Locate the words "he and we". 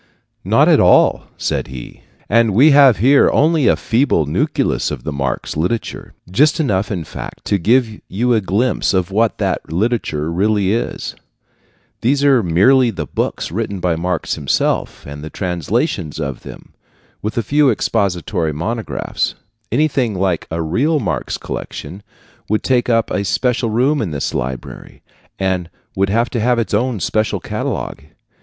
1.67-2.71